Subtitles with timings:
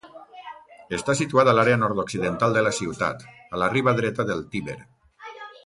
[0.97, 4.81] Està situat a l'àrea nord-occidental de la ciutat, a la riba dreta del Tíber.